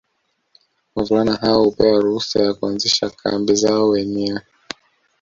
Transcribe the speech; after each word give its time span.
Wavulana 0.95 1.35
hao 1.35 1.63
hupewa 1.63 2.01
ruhusa 2.01 2.39
ya 2.43 2.53
kuanzisha 2.53 3.09
kambi 3.09 3.55
zao 3.55 3.89
wenyewe 3.89 4.41